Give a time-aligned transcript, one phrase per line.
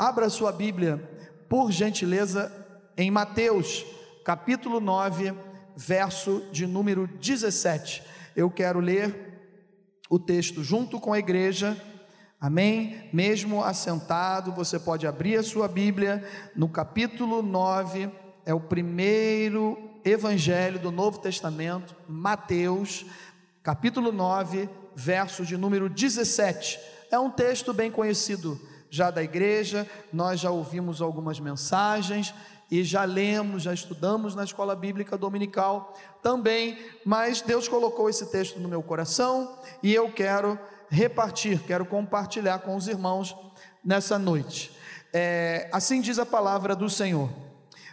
[0.00, 0.96] Abra sua Bíblia,
[1.46, 2.50] por gentileza,
[2.96, 3.84] em Mateus,
[4.24, 5.34] capítulo 9,
[5.76, 8.02] verso de número 17.
[8.34, 9.60] Eu quero ler
[10.08, 11.76] o texto junto com a igreja.
[12.40, 13.10] Amém?
[13.12, 16.26] Mesmo assentado, você pode abrir a sua Bíblia
[16.56, 18.10] no capítulo 9,
[18.46, 23.04] é o primeiro evangelho do Novo Testamento, Mateus,
[23.62, 26.80] capítulo 9, verso de número 17.
[27.10, 28.58] É um texto bem conhecido
[28.90, 32.34] já da igreja, nós já ouvimos algumas mensagens
[32.70, 38.60] e já lemos, já estudamos na escola bíblica dominical também, mas Deus colocou esse texto
[38.60, 43.36] no meu coração e eu quero repartir, quero compartilhar com os irmãos
[43.84, 44.76] nessa noite.
[45.12, 47.30] É, assim diz a palavra do Senhor: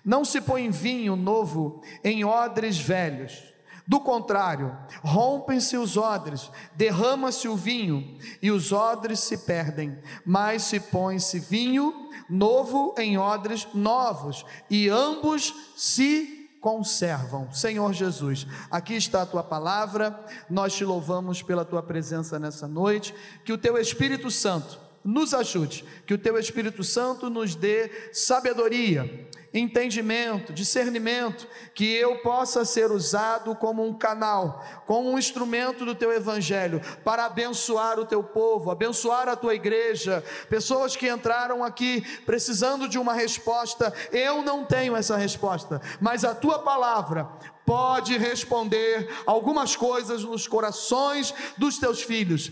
[0.03, 3.56] Não se põe vinho novo em odres velhos
[3.87, 10.77] do contrário, rompem-se os odres, derrama-se o vinho e os odres se perdem, mas se
[10.77, 17.49] põe-se vinho novo em odres novos e ambos se conservam.
[17.53, 23.15] Senhor Jesus, aqui está a tua palavra, nós te louvamos pela tua presença nessa noite,
[23.45, 29.29] que o teu Espírito Santo nos ajude, que o teu Espírito Santo nos dê sabedoria
[29.53, 36.11] entendimento, discernimento, que eu possa ser usado como um canal, como um instrumento do teu
[36.11, 42.87] evangelho para abençoar o teu povo, abençoar a tua igreja, pessoas que entraram aqui precisando
[42.87, 47.27] de uma resposta, eu não tenho essa resposta, mas a tua palavra
[47.67, 52.49] pode responder algumas coisas nos corações dos teus filhos.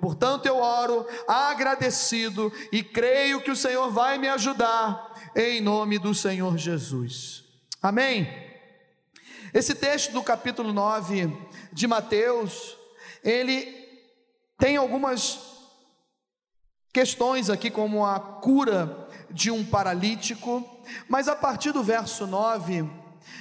[0.00, 6.14] Portanto, eu oro agradecido e creio que o Senhor vai me ajudar em nome do
[6.14, 7.44] Senhor Jesus.
[7.82, 8.28] Amém?
[9.54, 11.32] Esse texto do capítulo 9
[11.72, 12.76] de Mateus,
[13.22, 13.74] ele
[14.58, 15.38] tem algumas
[16.92, 20.68] questões aqui, como a cura de um paralítico,
[21.08, 22.90] mas a partir do verso 9,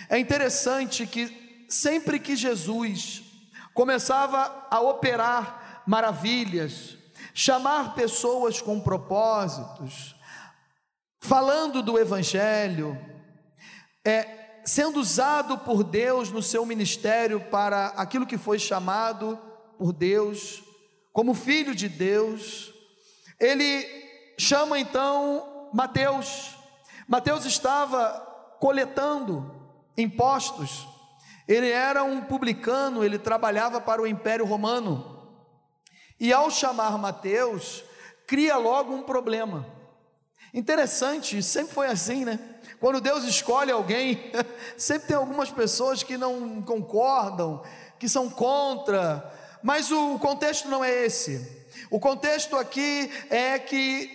[0.09, 3.23] é interessante que sempre que Jesus
[3.73, 6.97] começava a operar maravilhas,
[7.33, 10.15] chamar pessoas com propósitos,
[11.19, 12.97] falando do Evangelho,
[14.05, 19.39] é, sendo usado por Deus no seu ministério para aquilo que foi chamado
[19.77, 20.63] por Deus,
[21.13, 22.73] como filho de Deus,
[23.39, 23.85] ele
[24.37, 26.55] chama então Mateus.
[27.07, 28.09] Mateus estava
[28.59, 29.55] coletando
[29.97, 30.87] impostos,
[31.47, 35.31] ele era um publicano, ele trabalhava para o Império Romano,
[36.19, 37.83] e ao chamar Mateus,
[38.27, 39.76] cria logo um problema.
[40.53, 42.39] Interessante, sempre foi assim, né?
[42.79, 44.31] Quando Deus escolhe alguém,
[44.77, 47.63] sempre tem algumas pessoas que não concordam,
[47.99, 49.31] que são contra,
[49.63, 51.65] mas o contexto não é esse.
[51.89, 54.09] O contexto aqui é que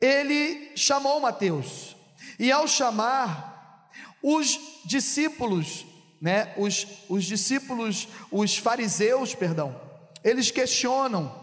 [0.00, 1.96] ele chamou Mateus,
[2.38, 3.90] e ao chamar,
[4.22, 5.84] os discípulos,
[6.20, 9.80] né, os, os discípulos, os fariseus, perdão,
[10.24, 11.34] eles questionam,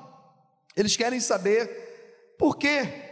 [0.76, 3.05] eles querem saber por quê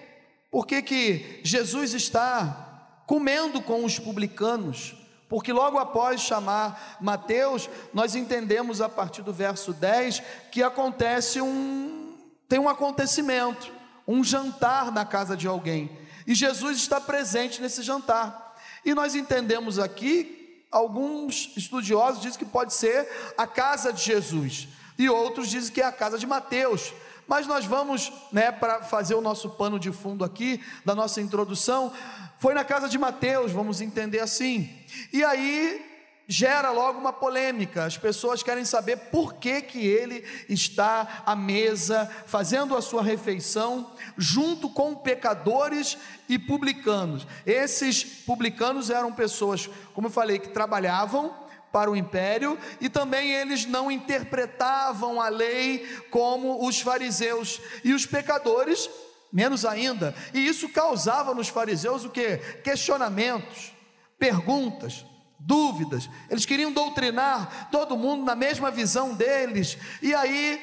[0.54, 4.94] por que, que Jesus está comendo com os publicanos?
[5.28, 10.22] Porque logo após chamar Mateus, nós entendemos a partir do verso 10
[10.52, 12.16] que acontece um
[12.48, 13.72] tem um acontecimento,
[14.08, 15.90] um jantar na casa de alguém.
[16.28, 18.56] E Jesus está presente nesse jantar.
[18.86, 24.68] E nós entendemos aqui, alguns estudiosos dizem que pode ser a casa de Jesus,
[25.00, 26.94] e outros dizem que é a casa de Mateus.
[27.28, 31.92] Mas nós vamos, né, para fazer o nosso pano de fundo aqui, da nossa introdução,
[32.40, 34.70] foi na casa de Mateus, vamos entender assim.
[35.12, 35.94] E aí
[36.28, 37.86] gera logo uma polêmica.
[37.86, 43.92] As pessoas querem saber por que que ele está à mesa fazendo a sua refeição
[44.18, 45.98] junto com pecadores
[46.28, 47.28] e publicanos.
[47.46, 51.43] Esses publicanos eram pessoas, como eu falei, que trabalhavam
[51.74, 55.80] para o império e também eles não interpretavam a lei
[56.12, 58.88] como os fariseus e os pecadores
[59.32, 60.14] menos ainda.
[60.36, 62.38] E isso causava nos fariseus o que?
[62.64, 63.74] Questionamentos,
[64.20, 65.04] perguntas,
[65.40, 66.08] dúvidas.
[66.30, 69.76] Eles queriam doutrinar todo mundo na mesma visão deles.
[70.00, 70.62] E aí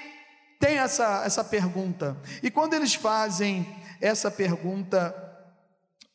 [0.61, 2.17] tem essa essa pergunta.
[2.41, 3.67] E quando eles fazem
[4.01, 5.13] essa pergunta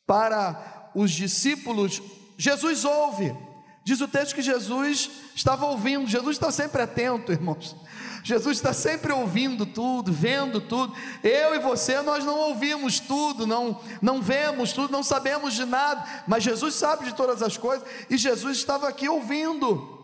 [0.07, 2.01] para os discípulos,
[2.38, 3.36] Jesus ouve.
[3.85, 7.75] Diz o texto que Jesus estava ouvindo, Jesus está sempre atento, irmãos.
[8.23, 10.95] Jesus está sempre ouvindo tudo, vendo tudo.
[11.23, 16.03] Eu e você, nós não ouvimos tudo, não, não vemos tudo, não sabemos de nada,
[16.27, 20.03] mas Jesus sabe de todas as coisas e Jesus estava aqui ouvindo.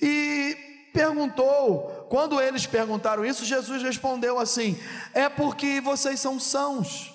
[0.00, 0.56] E
[0.94, 4.80] perguntou, quando eles perguntaram isso, Jesus respondeu assim:
[5.12, 7.14] É porque vocês são sãos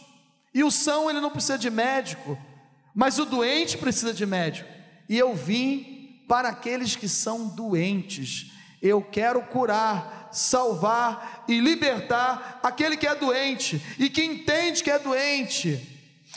[0.53, 2.37] E o são ele não precisa de médico,
[2.93, 4.69] mas o doente precisa de médico.
[5.09, 5.92] E eu vim
[6.27, 8.51] para aqueles que são doentes.
[8.81, 14.99] Eu quero curar, salvar e libertar aquele que é doente e que entende que é
[14.99, 15.89] doente.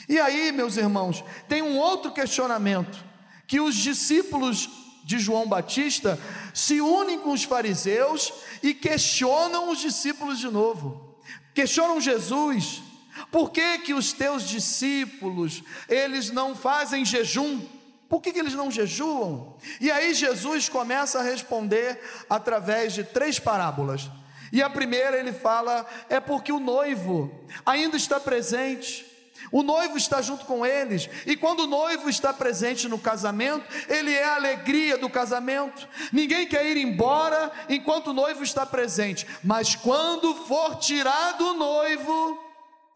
[0.08, 3.04] E aí, meus irmãos, tem um outro questionamento
[3.46, 4.68] que os discípulos
[5.04, 6.18] de João Batista
[6.52, 8.32] se unem com os fariseus
[8.62, 11.16] e questionam os discípulos de novo.
[11.54, 12.82] Questionam Jesus:
[13.30, 17.60] por que que os teus discípulos, eles não fazem jejum?
[18.08, 19.56] Por que, que eles não jejuam?
[19.80, 22.00] E aí Jesus começa a responder
[22.30, 24.08] através de três parábolas.
[24.52, 27.30] E a primeira ele fala é porque o noivo
[27.64, 29.04] ainda está presente.
[29.52, 34.12] O noivo está junto com eles, e quando o noivo está presente no casamento, ele
[34.12, 35.88] é a alegria do casamento.
[36.12, 42.38] Ninguém quer ir embora enquanto o noivo está presente, mas quando for tirado o noivo,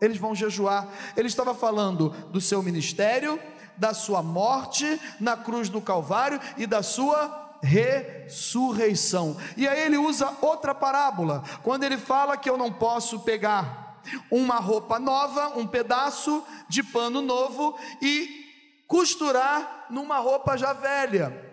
[0.00, 0.88] eles vão jejuar.
[1.16, 3.40] Ele estava falando do seu ministério,
[3.80, 9.36] da sua morte na cruz do Calvário e da sua ressurreição.
[9.56, 13.98] E aí ele usa outra parábola, quando ele fala que eu não posso pegar
[14.30, 21.48] uma roupa nova, um pedaço de pano novo e costurar numa roupa já velha,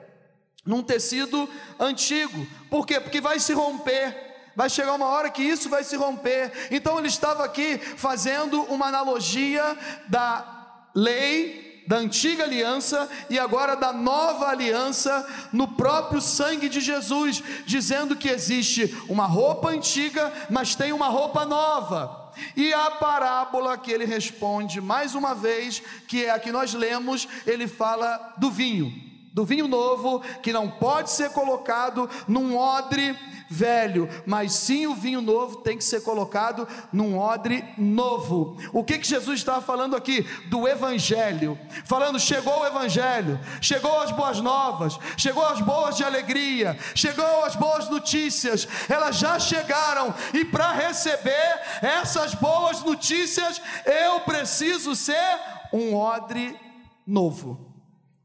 [0.65, 1.50] num tecido
[1.80, 2.45] antigo.
[2.69, 3.00] Por quê?
[3.00, 4.25] Porque vai se romper.
[4.56, 6.51] Vai chegar uma hora que isso vai se romper.
[6.71, 9.77] Então ele estava aqui fazendo uma analogia
[10.07, 17.42] da lei da antiga aliança e agora da nova aliança no próprio sangue de Jesus,
[17.66, 22.28] dizendo que existe uma roupa antiga, mas tem uma roupa nova.
[22.56, 27.28] E a parábola que ele responde mais uma vez, que é a que nós lemos,
[27.45, 28.94] ele fala do vinho,
[29.33, 33.18] do vinho novo que não pode ser colocado num odre
[33.49, 38.57] velho, mas sim o vinho novo tem que ser colocado num odre novo.
[38.73, 40.21] O que que Jesus estava falando aqui?
[40.47, 41.57] Do evangelho.
[41.85, 47.55] Falando, chegou o evangelho, chegou as boas novas, chegou as boas de alegria, chegou as
[47.55, 48.67] boas notícias.
[48.89, 55.39] Elas já chegaram e para receber essas boas notícias, eu preciso ser
[55.71, 56.57] um odre
[57.05, 57.73] novo.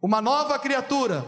[0.00, 1.24] Uma nova criatura,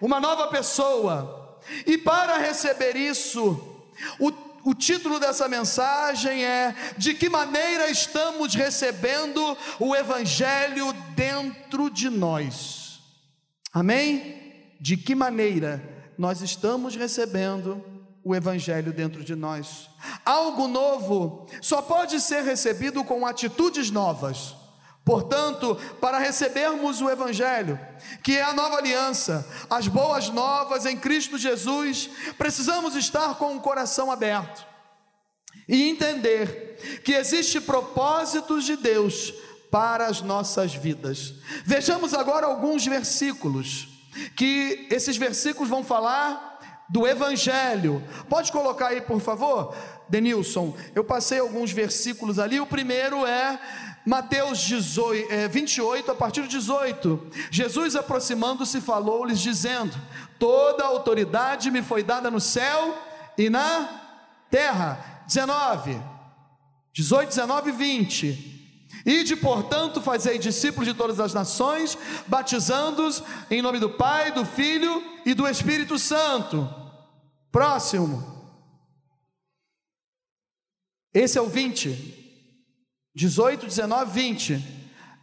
[0.00, 1.45] uma nova pessoa,
[1.86, 3.84] e para receber isso,
[4.18, 4.32] o,
[4.64, 13.00] o título dessa mensagem é: De que maneira estamos recebendo o Evangelho dentro de nós?
[13.72, 14.64] Amém?
[14.80, 15.82] De que maneira
[16.18, 17.84] nós estamos recebendo
[18.24, 19.88] o Evangelho dentro de nós?
[20.24, 24.54] Algo novo só pode ser recebido com atitudes novas.
[25.06, 27.78] Portanto, para recebermos o Evangelho,
[28.24, 33.60] que é a nova aliança, as boas novas em Cristo Jesus, precisamos estar com o
[33.60, 34.66] coração aberto
[35.68, 39.32] e entender que existe propósitos de Deus
[39.70, 41.34] para as nossas vidas.
[41.64, 43.86] Vejamos agora alguns versículos,
[44.34, 48.02] que esses versículos vão falar do Evangelho.
[48.28, 49.72] Pode colocar aí, por favor,
[50.08, 50.76] Denilson?
[50.96, 52.58] Eu passei alguns versículos ali.
[52.58, 53.60] O primeiro é
[54.06, 60.00] Mateus 18, é, 28, a partir do 18, Jesus aproximando-se falou-lhes, dizendo:
[60.38, 62.96] Toda autoridade me foi dada no céu
[63.36, 63.88] e na
[64.48, 65.24] terra.
[65.26, 66.00] 19,
[66.92, 68.56] 18, 19 e 20.
[69.04, 71.98] Ide, portanto, fazei discípulos de todas as nações,
[72.28, 76.68] batizando-os em nome do Pai, do Filho e do Espírito Santo.
[77.50, 78.24] Próximo.
[81.12, 82.15] Esse é o 20.
[83.16, 84.62] 18, 19, 20.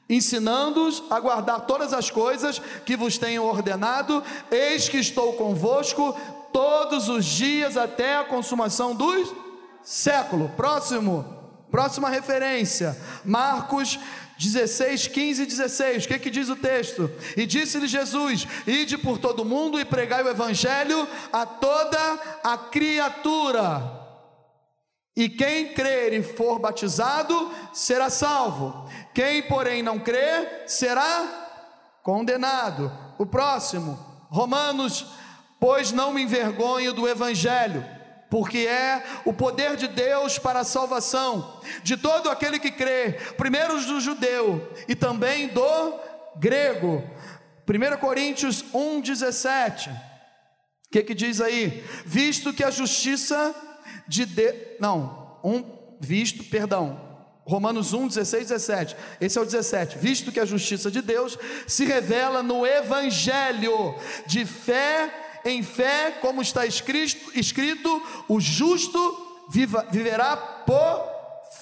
[0.10, 6.18] Ensinando-os a guardar todas as coisas que vos tenho ordenado, eis que estou convosco
[6.52, 9.32] todos os dias até a consumação dos
[9.84, 10.50] séculos.
[10.58, 11.24] Próximo,
[11.70, 14.00] próxima referência, Marcos
[14.40, 17.10] 16, 15 e 16, o que, que diz o texto?
[17.38, 24.03] E disse-lhe Jesus: Ide por todo mundo e pregai o evangelho a toda a criatura.
[25.16, 28.90] E quem crer e for batizado será salvo.
[29.14, 31.44] Quem, porém, não crer será
[32.02, 32.92] condenado.
[33.20, 33.98] O próximo,
[34.30, 35.06] Romanos,
[35.60, 37.86] pois não me envergonho do evangelho,
[38.30, 43.80] porque é o poder de Deus para a salvação de todo aquele que crê, primeiro
[43.80, 46.00] do judeu e também do
[46.38, 47.04] grego.
[47.68, 49.90] 1 Coríntios 1:17.
[49.92, 51.84] O que que diz aí?
[52.06, 53.56] Visto que a justiça
[54.14, 55.64] de, de não, um
[56.00, 57.02] visto, perdão,
[57.46, 58.96] Romanos 1, 16, 17.
[59.20, 59.98] Esse é o 17.
[59.98, 63.96] Visto que a justiça de Deus se revela no Evangelho,
[64.28, 65.12] de fé
[65.44, 71.06] em fé, como está escrito, escrito o justo viva, viverá por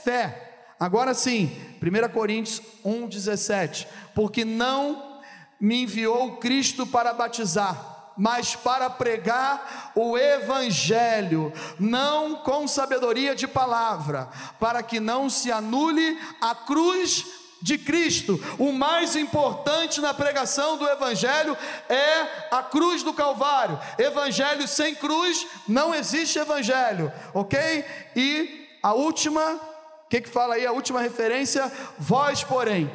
[0.04, 0.50] fé.
[0.80, 5.20] Agora sim, 1 Coríntios 1,17: Porque não
[5.60, 7.91] me enviou Cristo para batizar,
[8.22, 16.20] mas para pregar o Evangelho, não com sabedoria de palavra, para que não se anule
[16.40, 17.26] a cruz
[17.64, 18.40] de Cristo.
[18.60, 21.58] O mais importante na pregação do Evangelho
[21.90, 23.80] é a cruz do Calvário.
[23.98, 27.84] Evangelho sem cruz não existe Evangelho, ok?
[28.16, 29.54] E a última,
[30.06, 30.68] o que, que fala aí?
[30.68, 32.92] A última referência: vós, porém,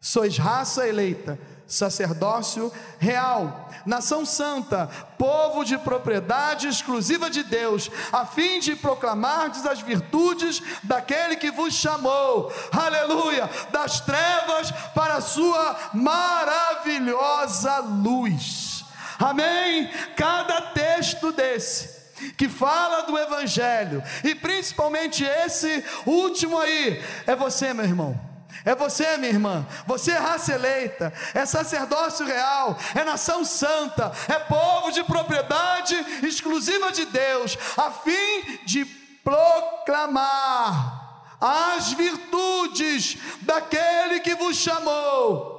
[0.00, 1.38] sois raça eleita
[1.68, 9.80] sacerdócio real, nação santa, povo de propriedade exclusiva de Deus, a fim de proclamardes as
[9.80, 18.84] virtudes daquele que vos chamou, aleluia, das trevas para a sua maravilhosa luz.
[19.18, 19.90] Amém?
[20.16, 21.98] Cada texto desse
[22.36, 28.27] que fala do Evangelho, e principalmente esse último aí, é você, meu irmão
[28.64, 29.66] é você, minha irmã.
[29.86, 36.90] Você é raça eleita, é sacerdócio real, é nação santa, é povo de propriedade exclusiva
[36.92, 38.84] de Deus, a fim de
[39.22, 41.06] proclamar
[41.40, 45.56] as virtudes daquele que vos chamou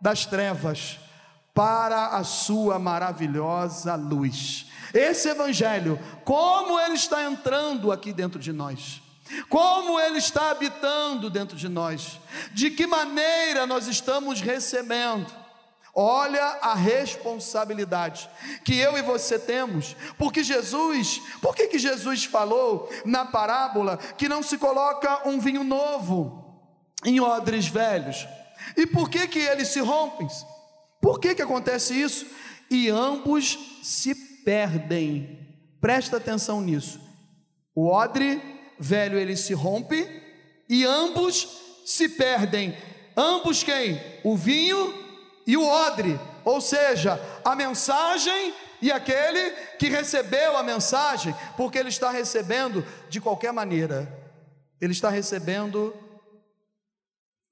[0.00, 0.98] das trevas
[1.54, 4.66] para a sua maravilhosa luz.
[4.92, 9.02] Esse evangelho, como ele está entrando aqui dentro de nós?
[9.48, 12.20] Como Ele está habitando dentro de nós,
[12.52, 15.46] de que maneira nós estamos recebendo.
[15.98, 18.28] Olha a responsabilidade
[18.62, 24.28] que eu e você temos, porque Jesus, por que, que Jesus falou na parábola que
[24.28, 26.60] não se coloca um vinho novo
[27.02, 28.28] em odres velhos?
[28.76, 30.28] E por que, que eles se rompem?
[31.00, 32.26] Por que, que acontece isso?
[32.70, 34.14] E ambos se
[34.44, 35.48] perdem,
[35.80, 37.00] presta atenção nisso.
[37.74, 40.08] O odre velho ele se rompe
[40.68, 42.76] e ambos se perdem.
[43.16, 44.00] Ambos quem?
[44.24, 44.92] O vinho
[45.46, 48.52] e o odre, ou seja, a mensagem
[48.82, 54.12] e aquele que recebeu a mensagem, porque ele está recebendo de qualquer maneira.
[54.80, 55.94] Ele está recebendo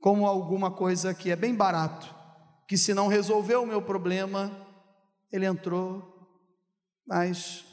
[0.00, 2.14] como alguma coisa que é bem barato,
[2.68, 4.52] que se não resolveu o meu problema,
[5.32, 6.28] ele entrou,
[7.06, 7.64] mas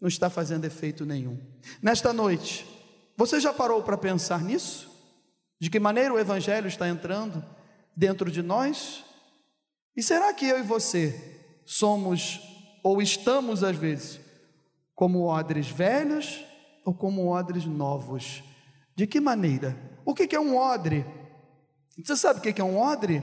[0.00, 1.40] não está fazendo efeito nenhum.
[1.80, 2.66] Nesta noite,
[3.16, 4.90] você já parou para pensar nisso?
[5.58, 7.42] De que maneira o Evangelho está entrando
[7.96, 9.04] dentro de nós?
[9.96, 12.40] E será que eu e você somos
[12.82, 14.20] ou estamos às vezes
[14.94, 16.44] como odres velhos
[16.84, 18.44] ou como odres novos?
[18.94, 19.76] De que maneira?
[20.04, 21.06] O que é um odre?
[22.04, 23.22] Você sabe o que é um odre?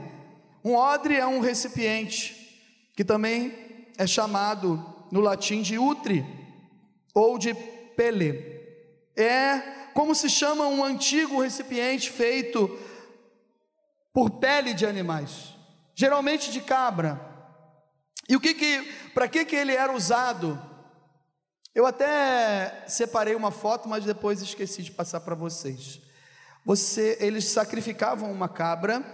[0.64, 2.34] Um odre é um recipiente
[2.96, 6.24] que também é chamado no latim de utre
[7.14, 7.54] ou de
[7.96, 8.52] pele.
[9.16, 12.68] É como se chama um antigo recipiente feito
[14.12, 15.54] por pele de animais,
[15.94, 17.20] geralmente de cabra.
[18.28, 18.82] E o que que,
[19.14, 20.60] para que que ele era usado?
[21.72, 26.00] Eu até separei uma foto, mas depois esqueci de passar para vocês.
[26.64, 29.04] Você, eles sacrificavam uma cabra,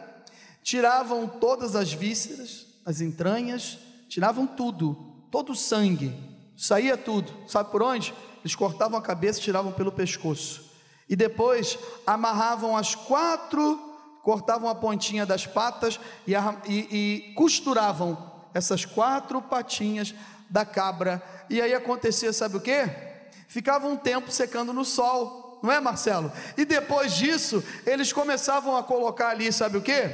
[0.62, 4.94] tiravam todas as vísceras, as entranhas, tiravam tudo,
[5.30, 6.14] todo o sangue,
[6.56, 7.48] saía tudo.
[7.48, 8.14] Sabe por onde?
[8.42, 10.69] Eles cortavam a cabeça, tiravam pelo pescoço
[11.10, 11.76] e depois
[12.06, 13.76] amarravam as quatro,
[14.22, 16.34] cortavam a pontinha das patas e,
[16.68, 16.78] e,
[17.28, 20.14] e costuravam essas quatro patinhas
[20.48, 21.20] da cabra.
[21.50, 22.88] E aí acontecia, sabe o que?
[23.48, 26.32] Ficava um tempo secando no sol, não é, Marcelo?
[26.56, 30.08] E depois disso, eles começavam a colocar ali, sabe o que?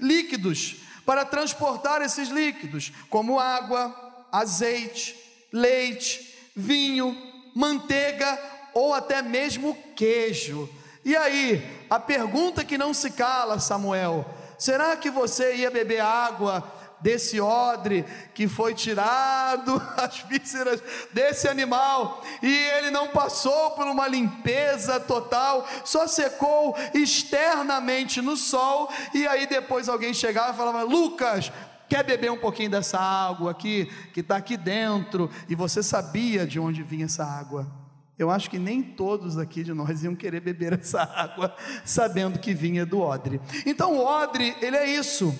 [0.00, 5.16] Líquidos para transportar esses líquidos, como água, azeite,
[5.52, 7.16] leite, vinho,
[7.54, 10.68] manteiga ou até mesmo queijo.
[11.04, 14.24] E aí, a pergunta que não se cala, Samuel:
[14.58, 16.62] será que você ia beber água
[17.02, 20.80] desse odre que foi tirado as vísceras
[21.12, 28.88] desse animal e ele não passou por uma limpeza total, só secou externamente no sol
[29.12, 31.50] e aí depois alguém chegava e falava: Lucas,
[31.88, 36.60] quer beber um pouquinho dessa água aqui que está aqui dentro e você sabia de
[36.60, 37.81] onde vinha essa água?
[38.18, 42.54] Eu acho que nem todos aqui de nós iam querer beber essa água sabendo que
[42.54, 43.40] vinha do odre.
[43.66, 45.36] Então, o odre, ele é isso.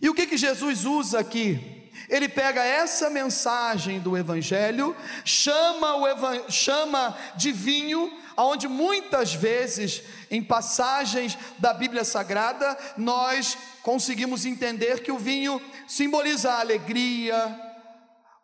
[0.00, 1.76] E o que que Jesus usa aqui?
[2.08, 4.94] Ele pega essa mensagem do evangelho,
[5.24, 13.56] chama o evan chama de vinho, aonde muitas vezes em passagens da Bíblia Sagrada nós
[13.82, 17.60] conseguimos entender que o vinho simboliza a alegria,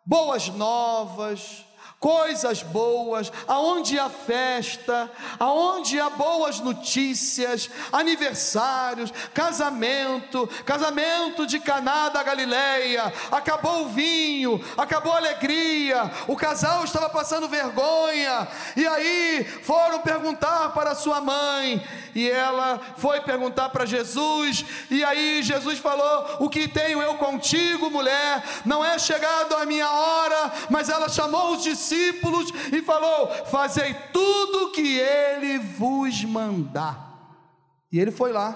[0.05, 1.65] boas novas,
[2.03, 12.21] coisas boas, aonde há festa, aonde há boas notícias, aniversários, casamento, casamento de Caná da
[12.21, 20.01] Galileia, acabou o vinho, acabou a alegria, o casal estava passando vergonha, e aí foram
[20.01, 21.81] perguntar para sua mãe,
[22.15, 27.89] e ela foi perguntar para Jesus, e aí Jesus falou: O que tenho eu contigo,
[27.89, 28.43] mulher?
[28.65, 34.71] Não é chegado a minha hora, mas ela chamou os discípulos e falou: Fazei tudo
[34.71, 37.13] que ele vos mandar.
[37.91, 38.55] E ele foi lá,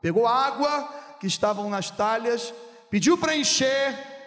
[0.00, 0.88] pegou água
[1.20, 2.54] que estavam nas talhas,
[2.90, 4.17] pediu para encher,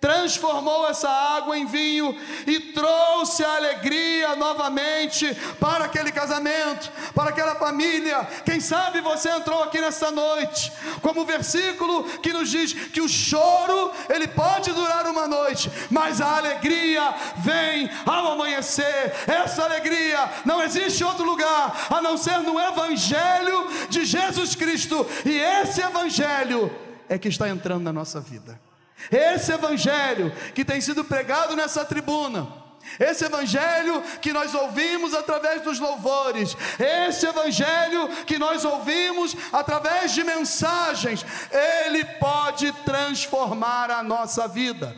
[0.00, 2.16] transformou essa água em vinho
[2.46, 8.26] e trouxe a alegria novamente para aquele casamento, para aquela família.
[8.44, 13.08] Quem sabe você entrou aqui nessa noite, como o versículo que nos diz que o
[13.08, 19.12] choro ele pode durar uma noite, mas a alegria vem ao amanhecer.
[19.26, 25.06] Essa alegria não existe em outro lugar a não ser no evangelho de Jesus Cristo,
[25.26, 26.74] e esse evangelho
[27.06, 28.69] é que está entrando na nossa vida.
[29.10, 32.60] Esse evangelho que tem sido pregado nessa tribuna,
[32.98, 40.24] esse evangelho que nós ouvimos através dos louvores, esse evangelho que nós ouvimos através de
[40.24, 44.94] mensagens, ele pode transformar a nossa vida.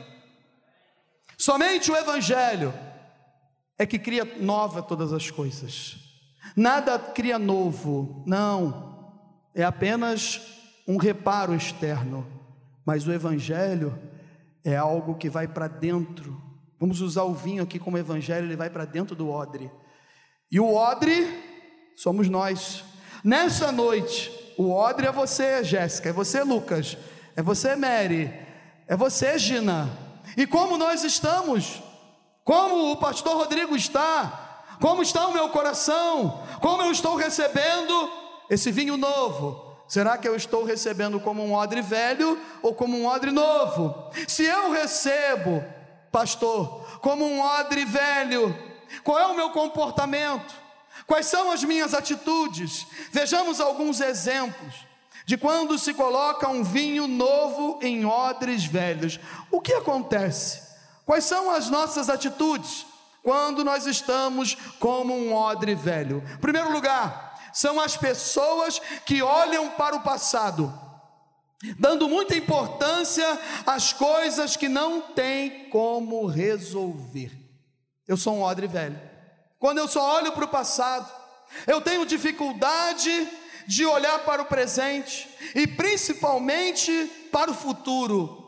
[1.36, 2.72] Somente o evangelho
[3.78, 5.96] é que cria nova todas as coisas.
[6.56, 9.12] Nada cria novo, não.
[9.54, 10.40] É apenas
[10.86, 12.31] um reparo externo
[12.84, 13.98] mas o evangelho
[14.64, 16.40] é algo que vai para dentro.
[16.78, 19.70] Vamos usar o vinho aqui como evangelho, ele vai para dentro do odre.
[20.50, 21.26] E o odre
[21.96, 22.84] somos nós.
[23.24, 26.96] Nessa noite, o odre é você, Jéssica, é você, Lucas,
[27.36, 28.32] é você, Mary,
[28.86, 29.88] é você, Gina.
[30.36, 31.82] E como nós estamos?
[32.44, 34.64] Como o pastor Rodrigo está?
[34.80, 36.42] Como está o meu coração?
[36.60, 38.10] Como eu estou recebendo
[38.50, 39.71] esse vinho novo?
[39.92, 44.10] Será que eu estou recebendo como um odre velho ou como um odre novo?
[44.26, 45.62] Se eu recebo,
[46.10, 48.56] pastor, como um odre velho,
[49.04, 50.54] qual é o meu comportamento?
[51.06, 52.86] Quais são as minhas atitudes?
[53.10, 54.76] Vejamos alguns exemplos
[55.26, 59.20] de quando se coloca um vinho novo em odres velhos.
[59.50, 60.62] O que acontece?
[61.04, 62.86] Quais são as nossas atitudes
[63.22, 66.24] quando nós estamos como um odre velho?
[66.32, 70.72] Em primeiro lugar, são as pessoas que olham para o passado,
[71.78, 73.26] dando muita importância
[73.66, 77.30] às coisas que não tem como resolver.
[78.06, 79.00] Eu sou um odre velho.
[79.58, 81.10] Quando eu só olho para o passado,
[81.66, 83.28] eu tenho dificuldade
[83.66, 88.38] de olhar para o presente e principalmente para o futuro.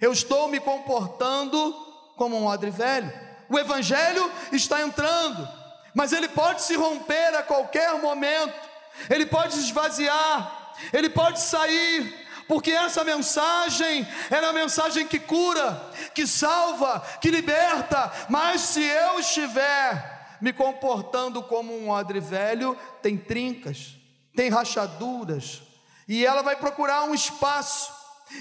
[0.00, 1.72] Eu estou me comportando
[2.16, 3.10] como um odre velho.
[3.48, 5.48] O evangelho está entrando,
[5.94, 8.68] mas ele pode se romper a qualquer momento,
[9.08, 16.26] ele pode esvaziar, ele pode sair, porque essa mensagem é uma mensagem que cura, que
[16.26, 23.94] salva, que liberta, mas se eu estiver me comportando como um odre velho, tem trincas,
[24.34, 25.62] tem rachaduras,
[26.06, 27.92] e ela vai procurar um espaço,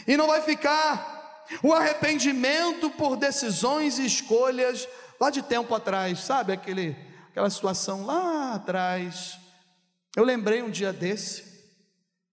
[0.07, 4.87] e não vai ficar o arrependimento por decisões e escolhas
[5.19, 7.06] lá de tempo atrás, sabe aquele
[7.37, 9.37] aquela situação lá atrás.
[10.15, 11.45] Eu lembrei um dia desse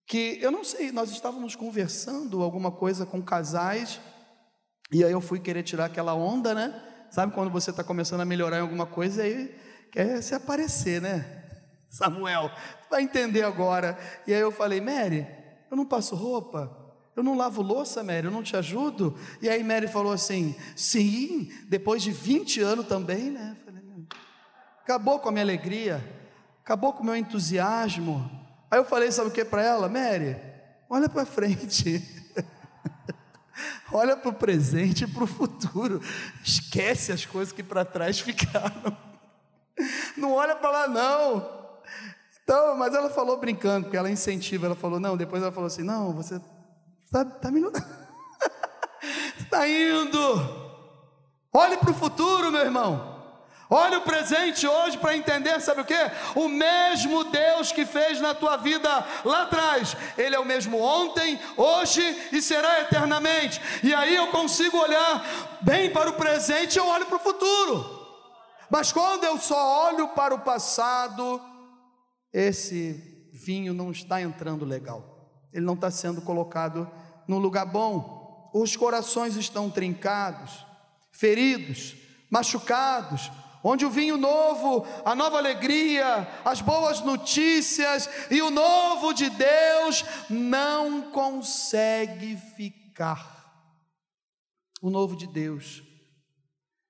[0.07, 4.01] que eu não sei, nós estávamos conversando alguma coisa com casais
[4.91, 6.73] e aí eu fui querer tirar aquela onda, né?
[7.11, 9.55] Sabe quando você está começando a melhorar em alguma coisa aí
[9.91, 11.43] quer se aparecer, né?
[11.87, 12.49] Samuel,
[12.89, 13.99] vai entender agora.
[14.25, 15.27] E aí eu falei, Mary,
[15.69, 16.83] eu não passo roupa.
[17.15, 19.15] Eu não lavo louça, Mary, eu não te ajudo.
[19.39, 23.55] E aí Mary falou assim: sim, depois de 20 anos também, né?
[24.85, 25.99] Acabou com a minha alegria,
[26.63, 28.29] acabou com o meu entusiasmo.
[28.69, 29.89] Aí eu falei, sabe o que para ela?
[29.89, 30.37] Mary,
[30.87, 32.07] olha para frente,
[33.91, 35.99] olha para o presente e para o futuro,
[36.43, 38.95] esquece as coisas que para trás ficaram,
[40.15, 41.65] não olha para lá não.
[42.43, 45.81] Então, mas ela falou brincando, porque ela incentiva, ela falou, não, depois ela falou assim,
[45.81, 46.39] não, você
[47.05, 47.59] está tá me
[49.39, 50.77] está indo,
[51.51, 53.14] olhe para o futuro, meu irmão.
[53.77, 56.11] Olha o presente hoje para entender, sabe o que?
[56.33, 61.37] O mesmo Deus que fez na tua vida lá atrás, Ele é o mesmo ontem,
[61.57, 63.61] hoje e será eternamente.
[63.83, 68.07] E aí eu consigo olhar bem para o presente, eu olho para o futuro.
[68.69, 71.41] Mas quando eu só olho para o passado,
[72.31, 75.03] esse vinho não está entrando legal,
[75.51, 76.89] ele não está sendo colocado
[77.27, 78.49] no lugar bom.
[78.53, 80.65] Os corações estão trincados,
[81.11, 81.93] feridos,
[82.31, 83.29] machucados
[83.67, 90.05] onde o vinho novo, a nova alegria, as boas notícias e o novo de Deus
[90.29, 93.33] não consegue ficar.
[94.79, 95.81] O novo de Deus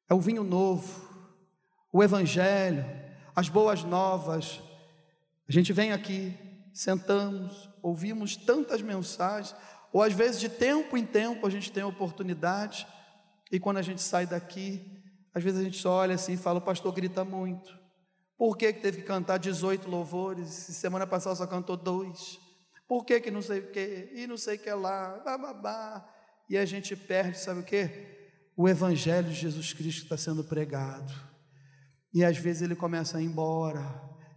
[0.09, 1.07] é o vinho novo,
[1.93, 2.85] o evangelho,
[3.33, 4.61] as boas novas.
[5.47, 6.37] A gente vem aqui,
[6.73, 9.55] sentamos, ouvimos tantas mensagens,
[9.93, 12.85] ou às vezes de tempo em tempo a gente tem oportunidade,
[13.49, 14.94] e quando a gente sai daqui,
[15.35, 17.77] às vezes a gente só olha assim e fala: o pastor grita muito.
[18.37, 20.47] Por que, que teve que cantar 18 louvores?
[20.47, 22.39] Semana passada só cantou dois.
[22.87, 24.11] Por que, que não sei o que?
[24.13, 26.07] E não sei o que lá, bababá.
[26.49, 27.89] E a gente perde, sabe o que?
[28.55, 31.13] O Evangelho de Jesus Cristo está sendo pregado.
[32.13, 33.83] E às vezes ele começa a ir embora.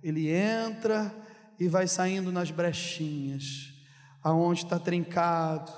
[0.03, 1.15] Ele entra
[1.61, 3.73] e vai saindo nas brechinhas,
[4.23, 5.73] aonde está trincado,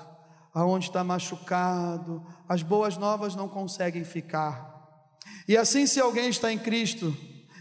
[0.53, 2.25] aonde está machucado.
[2.47, 4.70] As boas novas não conseguem ficar.
[5.51, 7.13] E assim, se alguém está em Cristo,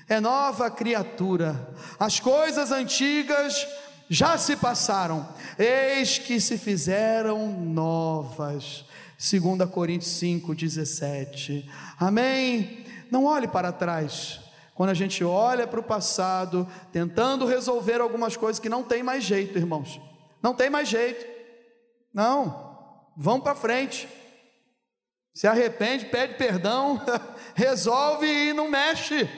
[0.08, 1.74] é nova criatura.
[1.98, 3.66] As coisas antigas
[4.08, 8.84] já se passaram, eis que se fizeram novas.
[9.18, 11.68] 2 Coríntios 5,17.
[11.98, 12.86] Amém?
[13.10, 14.38] Não olhe para trás.
[14.72, 19.24] Quando a gente olha para o passado, tentando resolver algumas coisas que não tem mais
[19.24, 20.00] jeito, irmãos.
[20.40, 21.26] Não tem mais jeito.
[22.14, 22.72] Não.
[23.16, 24.08] Vão para frente.
[25.32, 27.00] Se arrepende, pede perdão,
[27.60, 29.28] resolve e não mexe.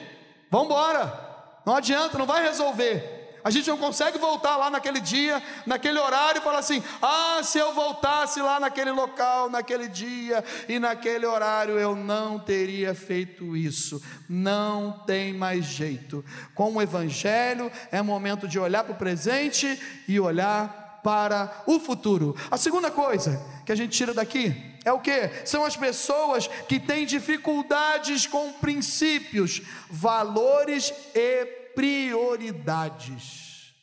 [0.49, 1.21] Vamos embora.
[1.65, 3.21] Não adianta, não vai resolver.
[3.43, 7.59] A gente não consegue voltar lá naquele dia, naquele horário e falar assim: ah, se
[7.59, 14.01] eu voltasse lá naquele local, naquele dia e naquele horário, eu não teria feito isso.
[14.29, 16.23] Não tem mais jeito.
[16.55, 22.35] Com o Evangelho, é momento de olhar para o presente e olhar para o futuro.
[22.49, 25.29] A segunda coisa que a gente tira daqui é o que?
[25.45, 33.73] São as pessoas que têm dificuldades com princípios, valores e prioridades.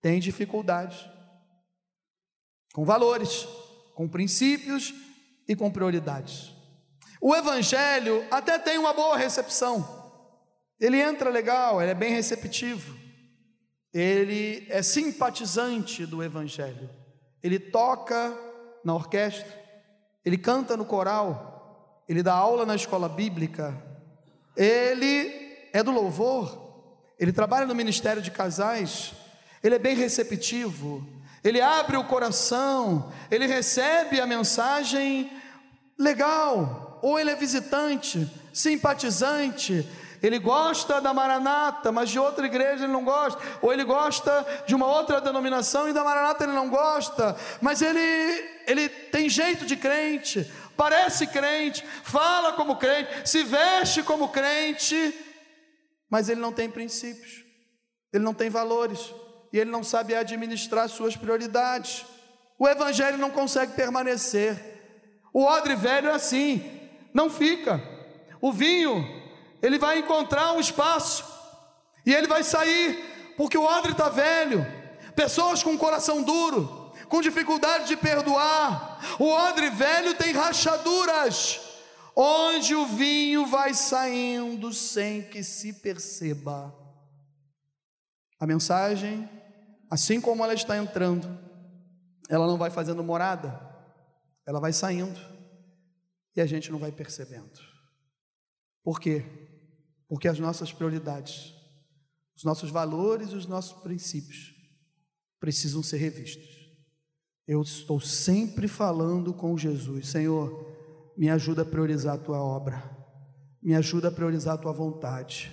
[0.00, 0.98] Tem dificuldades
[2.72, 3.46] com valores,
[3.94, 4.92] com princípios
[5.46, 6.52] e com prioridades.
[7.20, 10.02] O Evangelho até tem uma boa recepção.
[10.80, 13.01] Ele entra legal, ele é bem receptivo.
[13.92, 16.88] Ele é simpatizante do Evangelho.
[17.42, 18.36] Ele toca
[18.84, 19.60] na orquestra,
[20.24, 23.76] ele canta no coral, ele dá aula na escola bíblica,
[24.56, 26.62] ele é do louvor,
[27.18, 29.12] ele trabalha no ministério de casais,
[29.62, 31.06] ele é bem receptivo,
[31.44, 35.30] ele abre o coração, ele recebe a mensagem
[35.98, 39.88] legal, ou ele é visitante, simpatizante,
[40.22, 44.74] ele gosta da Maranata, mas de outra igreja ele não gosta, ou ele gosta de
[44.74, 48.00] uma outra denominação e da Maranata ele não gosta, mas ele,
[48.66, 55.12] ele tem jeito de crente, parece crente, fala como crente, se veste como crente,
[56.08, 57.44] mas ele não tem princípios,
[58.12, 59.12] ele não tem valores,
[59.52, 62.06] e ele não sabe administrar suas prioridades.
[62.58, 64.56] O evangelho não consegue permanecer.
[65.32, 67.82] O odre velho é assim, não fica.
[68.40, 69.21] O vinho
[69.62, 71.24] ele vai encontrar um espaço
[72.04, 74.66] e ele vai sair, porque o odre está velho.
[75.14, 78.98] Pessoas com coração duro, com dificuldade de perdoar.
[79.20, 81.60] O odre velho tem rachaduras,
[82.16, 86.74] onde o vinho vai saindo sem que se perceba.
[88.40, 89.30] A mensagem,
[89.88, 91.38] assim como ela está entrando,
[92.28, 93.60] ela não vai fazendo morada,
[94.44, 95.20] ela vai saindo
[96.34, 97.60] e a gente não vai percebendo.
[98.82, 99.41] Por quê?
[100.12, 101.54] Porque as nossas prioridades,
[102.36, 104.54] os nossos valores e os nossos princípios
[105.40, 106.70] precisam ser revistos.
[107.48, 110.70] Eu estou sempre falando com Jesus, Senhor,
[111.16, 112.94] me ajuda a priorizar a tua obra,
[113.62, 115.50] me ajuda a priorizar a tua vontade,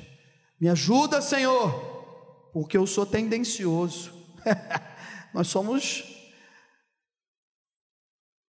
[0.59, 4.11] me ajuda, Senhor, porque eu sou tendencioso.
[5.33, 6.03] nós somos,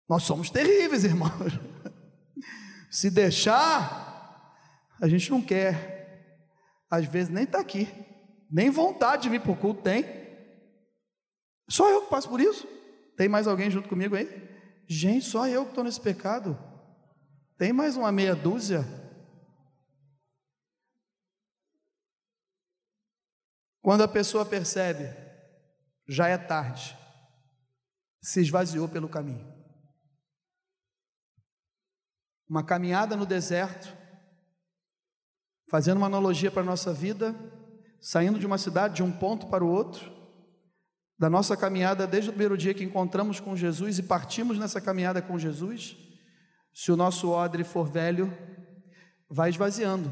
[0.09, 1.53] nós somos terríveis, irmãos.
[2.89, 4.57] Se deixar,
[4.99, 5.98] a gente não quer
[6.89, 7.87] às vezes nem está aqui,
[8.49, 10.05] nem vontade de vir para o culto tem.
[11.69, 12.67] Só eu que passo por isso.
[13.15, 14.27] Tem mais alguém junto comigo aí?
[14.87, 16.57] Gente, só eu que estou nesse pecado.
[17.57, 18.85] Tem mais uma meia dúzia?
[23.81, 25.13] Quando a pessoa percebe,
[26.07, 26.97] já é tarde,
[28.21, 29.47] se esvaziou pelo caminho.
[32.47, 33.95] Uma caminhada no deserto,
[35.69, 37.35] Fazendo uma analogia para a nossa vida,
[38.01, 40.11] saindo de uma cidade, de um ponto para o outro,
[41.17, 45.21] da nossa caminhada desde o primeiro dia que encontramos com Jesus e partimos nessa caminhada
[45.21, 45.97] com Jesus,
[46.73, 48.31] se o nosso odre for velho,
[49.29, 50.11] vai esvaziando,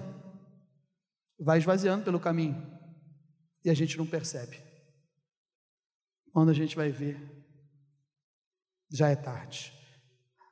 [1.39, 2.61] vai esvaziando pelo caminho
[3.63, 4.61] e a gente não percebe.
[6.31, 7.19] Quando a gente vai ver,
[8.91, 9.73] já é tarde.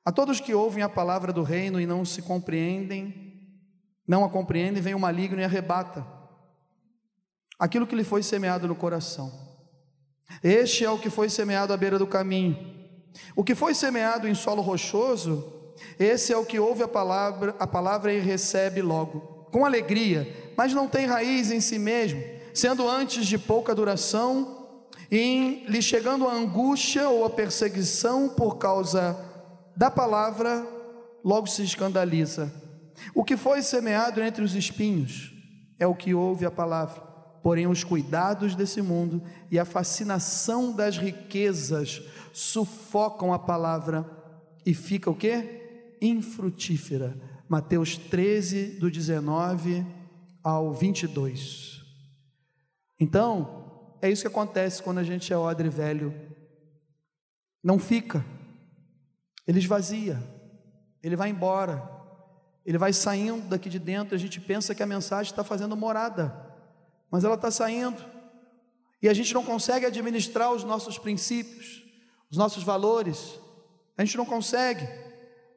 [0.04, 3.25] A todos que ouvem a palavra do reino e não se compreendem,
[4.08, 6.16] não a compreendem, vem o maligno e arrebata
[7.60, 9.32] aquilo que lhe foi semeado no coração.
[10.44, 12.58] Este é o que foi semeado à beira do caminho.
[13.36, 15.54] O que foi semeado em solo rochoso,
[15.98, 20.74] esse é o que ouve a palavra, a palavra e recebe logo, com alegria, mas
[20.74, 22.22] não tem raiz em si mesmo,
[22.54, 24.64] sendo antes de pouca duração,
[25.10, 29.18] e lhe chegando a angústia ou a perseguição por causa
[29.76, 30.66] da palavra,
[31.24, 32.52] logo se escandaliza.
[33.14, 35.34] O que foi semeado entre os espinhos
[35.80, 37.06] é o que ouve a palavra
[37.46, 42.02] Porém, os cuidados desse mundo e a fascinação das riquezas
[42.34, 44.04] sufocam a palavra
[44.66, 45.96] e fica o que?
[46.02, 47.16] Infrutífera.
[47.48, 49.86] Mateus 13, do 19
[50.42, 51.84] ao 22.
[53.00, 56.16] Então, é isso que acontece quando a gente é odre velho.
[57.64, 58.26] Não fica,
[59.46, 60.20] ele esvazia,
[61.04, 61.78] ele vai embora,
[62.66, 64.16] ele vai saindo daqui de dentro.
[64.16, 66.46] A gente pensa que a mensagem está fazendo morada
[67.16, 68.04] mas ela está saindo,
[69.02, 71.82] e a gente não consegue administrar os nossos princípios,
[72.30, 73.40] os nossos valores,
[73.98, 74.86] a gente não consegue.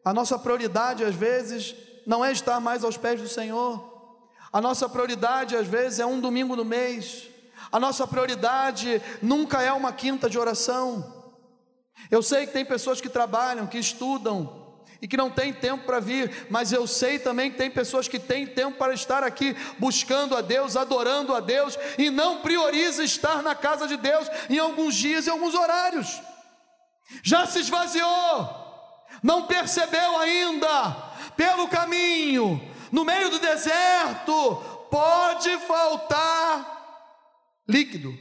[0.05, 1.75] A nossa prioridade, às vezes,
[2.07, 4.17] não é estar mais aos pés do Senhor,
[4.53, 7.29] a nossa prioridade, às vezes, é um domingo no mês,
[7.73, 11.17] a nossa prioridade nunca é uma quinta de oração.
[12.09, 14.58] Eu sei que tem pessoas que trabalham, que estudam,
[15.01, 18.19] e que não tem tempo para vir, mas eu sei também que tem pessoas que
[18.19, 23.43] têm tempo para estar aqui buscando a Deus, adorando a Deus e não prioriza estar
[23.43, 26.21] na casa de Deus em alguns dias e alguns horários.
[27.23, 30.93] Já se esvaziou, não percebeu ainda,
[31.37, 34.57] pelo caminho, no meio do deserto,
[34.91, 36.77] pode faltar
[37.69, 38.17] líquido,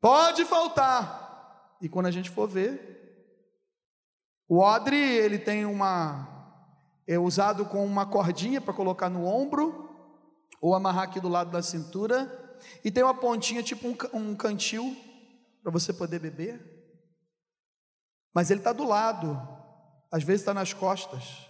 [0.00, 2.91] pode faltar, e quando a gente for ver,
[4.48, 6.32] o odre, ele tem uma
[7.06, 9.90] é usado com uma cordinha para colocar no ombro
[10.60, 14.96] ou amarrar aqui do lado da cintura e tem uma pontinha tipo um, um cantil
[15.62, 16.60] para você poder beber.
[18.34, 19.36] Mas ele está do lado,
[20.10, 21.48] às vezes está nas costas.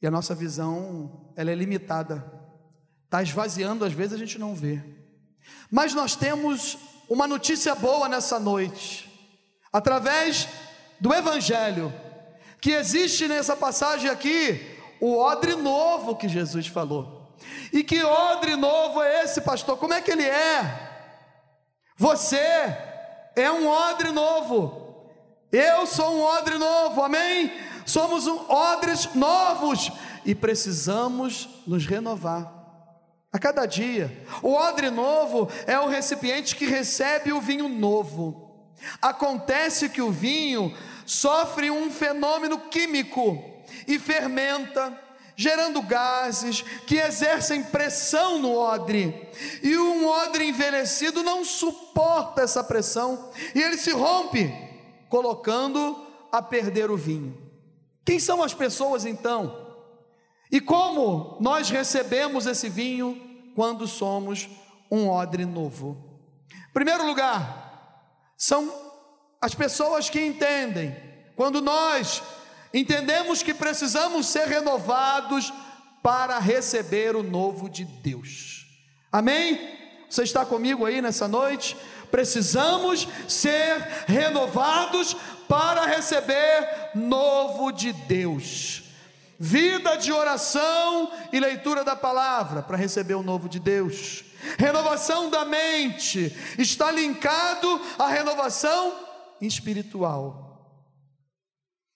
[0.00, 2.24] E a nossa visão, ela é limitada.
[3.04, 4.82] Está esvaziando, às vezes a gente não vê.
[5.70, 6.76] Mas nós temos
[7.08, 9.08] uma notícia boa nessa noite.
[9.72, 10.48] Através
[11.00, 11.92] do Evangelho,
[12.60, 17.36] que existe nessa passagem aqui o odre novo que Jesus falou.
[17.72, 19.76] E que odre novo é esse, pastor?
[19.76, 20.88] Como é que ele é?
[21.96, 22.36] Você
[23.36, 24.88] é um odre novo.
[25.52, 27.52] Eu sou um odre novo, amém?
[27.86, 29.90] Somos um odres novos
[30.24, 32.52] e precisamos nos renovar.
[33.32, 38.47] A cada dia, o odre novo é o recipiente que recebe o vinho novo.
[39.00, 40.74] Acontece que o vinho
[41.06, 43.42] sofre um fenômeno químico
[43.86, 44.98] e fermenta,
[45.36, 49.28] gerando gases que exercem pressão no odre.
[49.62, 54.52] E um odre envelhecido não suporta essa pressão e ele se rompe,
[55.08, 57.36] colocando a perder o vinho.
[58.04, 59.66] Quem são as pessoas então?
[60.50, 64.48] E como nós recebemos esse vinho quando somos
[64.90, 65.96] um odre novo?
[66.72, 67.67] Primeiro lugar,
[68.38, 68.72] são
[69.40, 70.96] as pessoas que entendem,
[71.34, 72.22] quando nós
[72.72, 75.52] entendemos que precisamos ser renovados
[76.02, 78.66] para receber o novo de Deus.
[79.10, 79.76] Amém?
[80.08, 81.76] Você está comigo aí nessa noite?
[82.10, 85.16] Precisamos ser renovados
[85.48, 88.84] para receber novo de Deus.
[89.38, 94.24] Vida de oração e leitura da palavra para receber o novo de Deus
[94.58, 98.94] Renovação da mente está linkado à renovação
[99.40, 100.48] espiritual.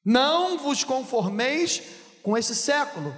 [0.05, 1.83] Não vos conformeis
[2.23, 3.15] com esse século,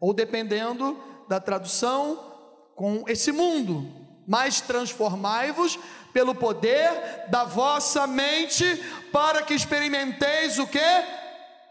[0.00, 2.30] ou dependendo da tradução,
[2.74, 3.86] com esse mundo,
[4.26, 5.78] mas transformai-vos
[6.12, 8.64] pelo poder da vossa mente,
[9.12, 10.80] para que experimenteis o que?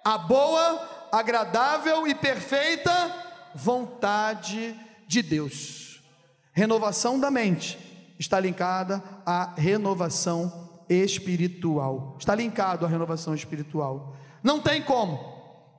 [0.04, 2.92] A boa, agradável e perfeita
[3.56, 5.89] vontade de Deus.
[6.60, 7.80] Renovação da mente
[8.20, 12.18] está linkada à renovação espiritual.
[12.20, 14.14] Está linkado à renovação espiritual.
[14.44, 15.18] Não tem como.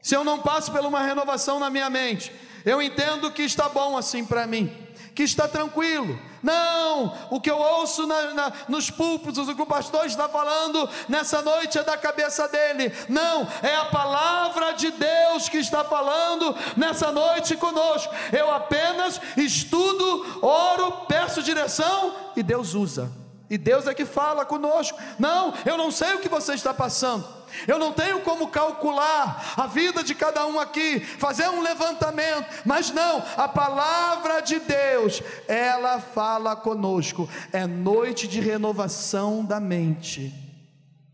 [0.00, 2.32] Se eu não passo por uma renovação na minha mente,
[2.64, 4.72] eu entendo que está bom assim para mim,
[5.14, 6.18] que está tranquilo.
[6.42, 10.88] Não, o que eu ouço na, na, nos púlpitos, o que o pastor está falando
[11.08, 12.92] nessa noite é da cabeça dele.
[13.08, 18.12] Não, é a palavra de Deus que está falando nessa noite conosco.
[18.32, 23.19] Eu apenas estudo, oro, peço direção e Deus usa.
[23.50, 24.96] E Deus é que fala conosco.
[25.18, 27.26] Não, eu não sei o que você está passando.
[27.66, 32.92] Eu não tenho como calcular a vida de cada um aqui, fazer um levantamento, mas
[32.92, 37.28] não, a palavra de Deus, ela fala conosco.
[37.52, 40.32] É noite de renovação da mente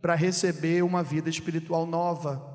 [0.02, 2.54] para receber uma vida espiritual nova.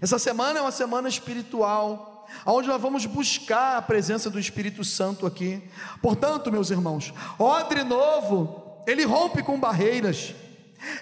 [0.00, 5.26] Essa semana é uma semana espiritual, onde nós vamos buscar a presença do Espírito Santo
[5.26, 5.62] aqui.
[6.00, 10.34] Portanto, meus irmãos, odre novo, ele rompe com barreiras,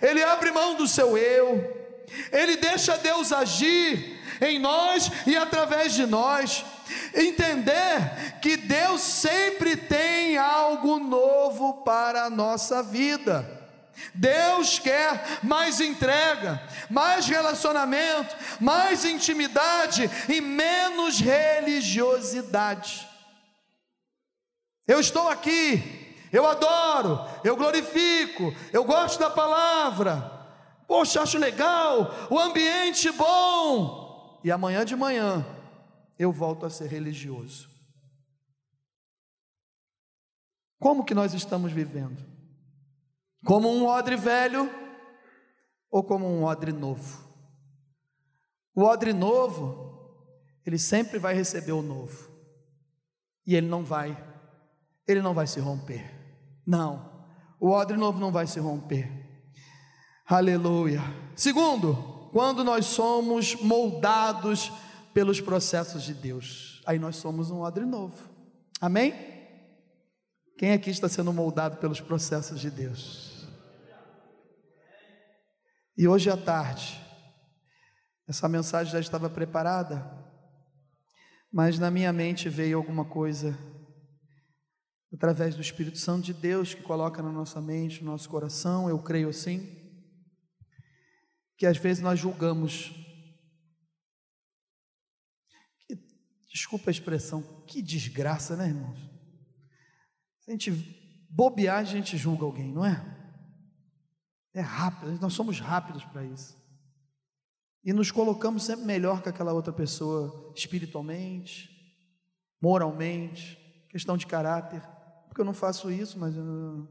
[0.00, 1.82] ele abre mão do seu eu,
[2.30, 6.64] ele deixa Deus agir em nós e através de nós.
[7.14, 13.60] Entender que Deus sempre tem algo novo para a nossa vida.
[14.14, 23.08] Deus quer mais entrega, mais relacionamento, mais intimidade e menos religiosidade.
[24.86, 26.01] Eu estou aqui,
[26.32, 30.42] eu adoro, eu glorifico, eu gosto da palavra,
[30.92, 34.38] Poxa, acho legal, o ambiente bom.
[34.44, 35.42] E amanhã de manhã
[36.18, 37.66] eu volto a ser religioso.
[40.78, 42.22] Como que nós estamos vivendo?
[43.42, 44.70] Como um odre velho
[45.90, 47.26] ou como um odre novo?
[48.74, 50.14] O odre novo,
[50.66, 52.30] ele sempre vai receber o novo.
[53.46, 54.14] E ele não vai,
[55.08, 56.11] ele não vai se romper.
[56.66, 57.10] Não.
[57.60, 59.10] O odre novo não vai se romper.
[60.26, 61.00] Aleluia.
[61.36, 61.94] Segundo,
[62.32, 64.72] quando nós somos moldados
[65.12, 68.30] pelos processos de Deus, aí nós somos um odre novo.
[68.80, 69.14] Amém?
[70.56, 73.46] Quem aqui está sendo moldado pelos processos de Deus?
[75.96, 77.00] E hoje à tarde,
[78.26, 80.10] essa mensagem já estava preparada,
[81.52, 83.58] mas na minha mente veio alguma coisa
[85.12, 88.98] através do Espírito Santo de Deus que coloca na nossa mente, no nosso coração, eu
[88.98, 89.82] creio assim
[91.62, 92.90] que às vezes nós julgamos.
[95.86, 95.96] Que,
[96.48, 98.98] desculpa a expressão, que desgraça, né, irmãos?
[100.40, 100.72] Se a gente
[101.30, 103.00] bobear, a gente julga alguém, não é?
[104.52, 106.60] É rápido, nós somos rápidos para isso.
[107.84, 111.70] E nos colocamos sempre melhor que aquela outra pessoa, espiritualmente,
[112.60, 113.56] moralmente,
[113.88, 114.82] questão de caráter.
[115.32, 116.36] Porque eu não faço isso, mas.
[116.36, 116.86] Eu...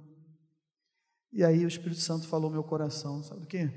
[1.31, 3.69] E aí o Espírito Santo falou meu coração, sabe o quê?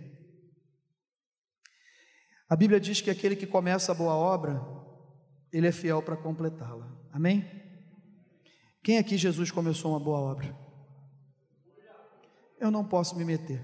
[2.48, 4.58] A Bíblia diz que aquele que começa a boa obra,
[5.52, 6.90] ele é fiel para completá-la.
[7.12, 7.44] Amém?
[8.82, 10.58] Quem aqui Jesus começou uma boa obra?
[12.58, 13.62] Eu não posso me meter.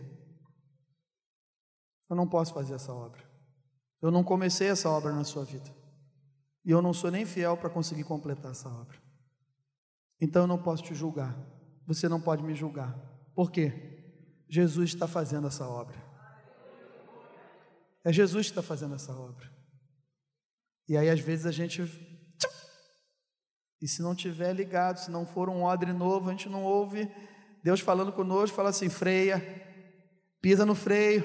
[2.10, 3.24] Eu não posso fazer essa obra.
[4.02, 5.74] Eu não comecei essa obra na sua vida.
[6.62, 8.99] E eu não sou nem fiel para conseguir completar essa obra.
[10.20, 11.36] Então eu não posso te julgar.
[11.86, 12.96] Você não pode me julgar.
[13.34, 13.72] Por quê?
[14.48, 15.96] Jesus está fazendo essa obra.
[18.04, 19.50] É Jesus que está fazendo essa obra.
[20.88, 21.82] E aí, às vezes, a gente.
[23.80, 27.10] E se não tiver ligado, se não for um odre novo, a gente não ouve
[27.62, 29.40] Deus falando conosco, fala assim: freia,
[30.40, 31.24] pisa no freio,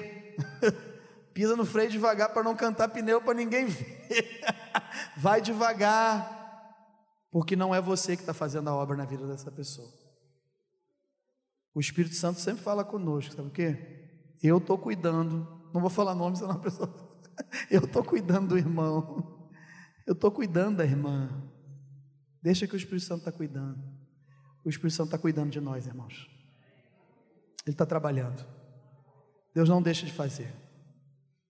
[1.32, 4.42] pisa no freio devagar para não cantar pneu para ninguém ver.
[5.16, 6.35] Vai devagar,
[7.30, 9.92] porque não é você que está fazendo a obra na vida dessa pessoa.
[11.74, 14.34] O Espírito Santo sempre fala conosco, sabe o quê?
[14.42, 16.90] Eu estou cuidando não vou falar nome, senão a pessoa.
[17.70, 19.50] Eu estou cuidando do irmão.
[20.06, 21.30] Eu estou cuidando da irmã.
[22.42, 23.78] Deixa que o Espírito Santo está cuidando.
[24.64, 26.30] O Espírito Santo está cuidando de nós, irmãos.
[27.66, 28.42] Ele está trabalhando.
[29.54, 30.50] Deus não deixa de fazer.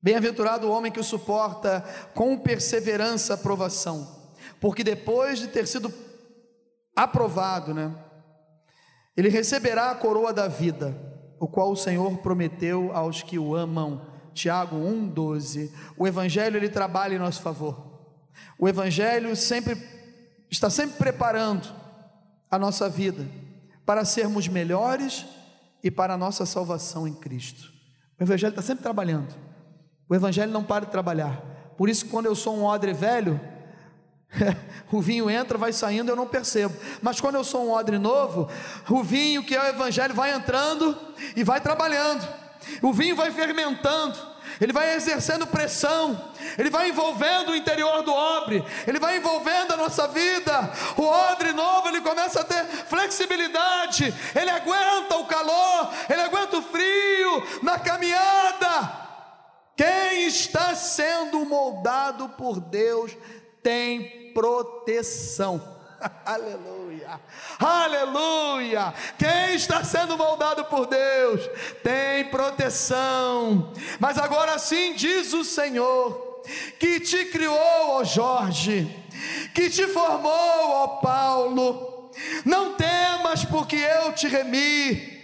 [0.03, 4.16] Bem-aventurado o homem que o suporta com perseverança a provação,
[4.61, 5.93] porque depois de ter sido
[6.95, 7.95] aprovado, né,
[9.17, 10.95] ele receberá a coroa da vida,
[11.39, 14.15] o qual o Senhor prometeu aos que o amam.
[14.35, 15.73] Tiago 1:12.
[15.97, 17.87] O evangelho ele trabalha em nosso favor.
[18.59, 19.77] O evangelho sempre
[20.51, 21.69] está sempre preparando
[22.51, 23.27] a nossa vida
[23.85, 25.25] para sermos melhores
[25.83, 27.73] e para a nossa salvação em Cristo.
[28.19, 29.35] O evangelho está sempre trabalhando.
[30.09, 31.41] O evangelho não para de trabalhar.
[31.77, 33.41] Por isso quando eu sou um odre velho,
[34.93, 36.75] o vinho entra, vai saindo, eu não percebo.
[37.03, 38.49] Mas quando eu sou um odre novo,
[38.89, 40.97] o vinho que é o evangelho vai entrando
[41.35, 42.47] e vai trabalhando
[42.83, 44.19] o vinho vai fermentando,
[44.61, 49.77] ele vai exercendo pressão, ele vai envolvendo o interior do odre, ele vai envolvendo a
[49.77, 50.73] nossa vida.
[50.97, 56.63] O odre novo, ele começa a ter flexibilidade, ele aguenta o calor, ele aguenta o
[56.63, 59.07] frio na caminhada.
[59.77, 63.13] Quem está sendo moldado por Deus
[63.67, 65.61] tem proteção.
[66.25, 67.21] Aleluia,
[67.59, 68.95] aleluia.
[69.19, 71.41] Quem está sendo moldado por Deus
[71.83, 73.73] tem proteção.
[73.99, 76.45] Mas agora sim diz o Senhor,
[76.79, 78.89] que te criou, ó Jorge,
[79.53, 80.31] que te formou,
[80.71, 82.13] ó Paulo.
[82.45, 85.17] Não temas, porque eu te remi.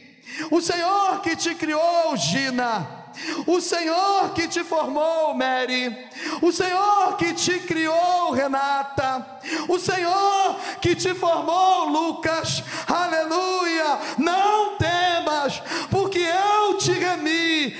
[0.50, 3.01] O Senhor que te criou, Gina
[3.46, 6.08] o Senhor que te formou, Mary,
[6.40, 9.26] o Senhor que te criou, Renata,
[9.68, 13.98] o Senhor que te formou, Lucas, aleluia.
[14.18, 17.76] Não temas, porque eu te remi,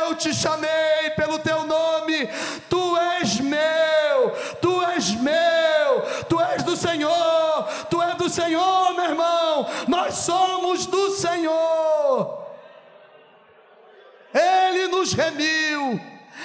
[0.00, 2.28] eu te chamei pelo teu nome,
[2.68, 9.04] tu és meu, tu és meu, tu és do Senhor, tu és do Senhor, meu
[9.04, 12.44] irmão, nós somos do Senhor.
[14.34, 16.00] Ele nos remiu,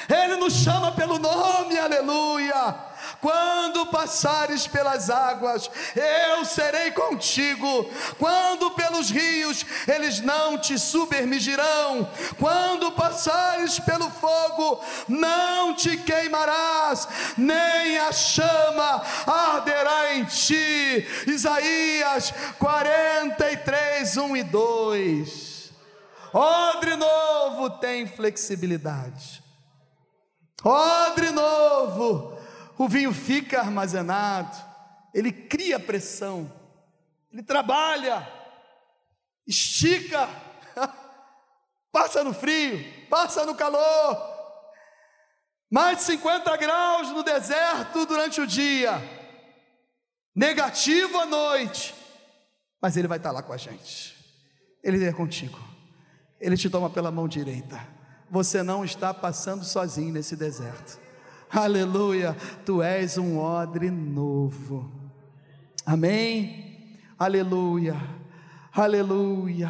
[0.09, 2.75] Ele nos chama pelo nome, aleluia.
[3.21, 7.89] Quando passares pelas águas, eu serei contigo.
[8.17, 12.09] Quando pelos rios, eles não te submergirão.
[12.37, 17.07] Quando passares pelo fogo, não te queimarás,
[17.37, 21.07] nem a chama arderá em ti.
[21.27, 25.48] Isaías 43, 1 e 2.
[26.33, 29.43] Odre novo tem flexibilidade.
[30.63, 32.37] Odre novo,
[32.77, 34.57] o vinho fica armazenado,
[35.13, 36.51] ele cria pressão,
[37.31, 38.27] ele trabalha,
[39.47, 40.27] estica,
[41.91, 44.37] passa no frio, passa no calor.
[45.71, 49.01] Mais de 50 graus no deserto durante o dia,
[50.35, 51.95] negativo à noite,
[52.81, 54.15] mas ele vai estar lá com a gente,
[54.83, 55.68] ele é contigo.
[56.39, 57.79] Ele te toma pela mão direita.
[58.29, 60.99] Você não está passando sozinho nesse deserto.
[61.49, 62.35] Aleluia,
[62.65, 64.91] tu és um odre novo.
[65.83, 66.99] Amém?
[67.17, 67.95] Aleluia,
[68.71, 69.69] aleluia.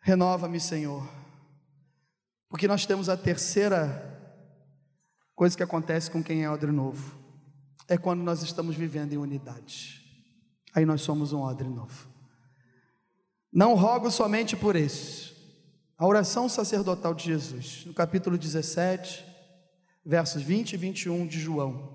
[0.00, 1.08] Renova-me, Senhor.
[2.48, 4.08] Porque nós temos a terceira
[5.36, 7.16] coisa que acontece com quem é odre novo.
[7.88, 10.00] É quando nós estamos vivendo em unidade.
[10.74, 12.08] Aí nós somos um odre novo.
[13.52, 15.29] Não rogo somente por esses
[16.00, 19.22] a oração sacerdotal de Jesus, no capítulo 17,
[20.02, 21.94] versos 20 e 21 de João.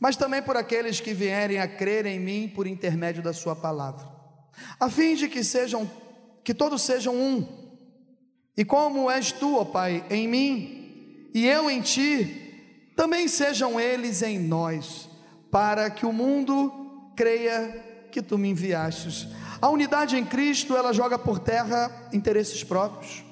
[0.00, 4.08] Mas também por aqueles que vierem a crer em mim por intermédio da sua palavra,
[4.80, 5.88] a fim de que sejam
[6.42, 7.46] que todos sejam um.
[8.56, 14.22] E como és tu, ó Pai, em mim e eu em ti, também sejam eles
[14.22, 15.10] em nós,
[15.50, 19.28] para que o mundo creia que tu me enviastes.
[19.60, 23.30] A unidade em Cristo, ela joga por terra interesses próprios.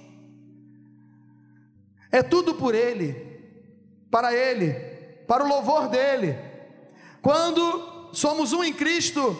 [2.11, 3.15] É tudo por Ele,
[4.11, 4.73] para Ele,
[5.27, 6.37] para o louvor dEle.
[7.23, 9.39] Quando somos um em Cristo,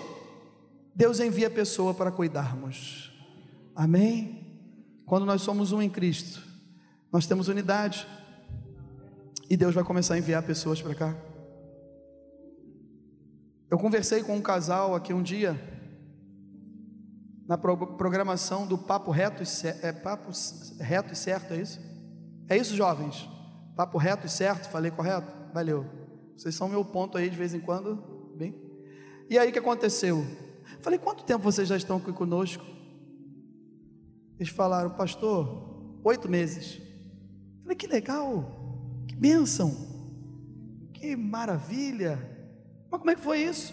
[0.95, 3.13] Deus envia pessoa para cuidarmos.
[3.75, 4.41] Amém?
[5.07, 6.41] Quando nós somos um em Cristo,
[7.11, 8.07] nós temos unidade.
[9.49, 11.17] E Deus vai começar a enviar pessoas para cá.
[13.69, 15.59] Eu conversei com um casal aqui um dia,
[17.49, 19.47] na programação do Papo Reto e,
[19.83, 20.31] é, Papo
[20.79, 21.90] Reto e Certo, é isso?
[22.51, 23.29] É isso, jovens?
[23.77, 24.69] Papo reto e certo?
[24.69, 25.33] Falei correto?
[25.55, 25.87] Valeu.
[26.37, 28.35] Vocês são meu ponto aí de vez em quando.
[28.37, 28.61] Bem?
[29.29, 30.27] E aí o que aconteceu?
[30.81, 32.65] Falei, quanto tempo vocês já estão aqui conosco?
[34.37, 36.81] Eles falaram, pastor, oito meses.
[37.63, 39.71] Falei, que legal, que bênção,
[40.93, 42.19] que maravilha.
[42.91, 43.73] Mas como é que foi isso?